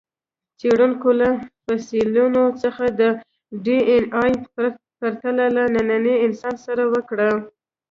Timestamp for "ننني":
5.73-6.15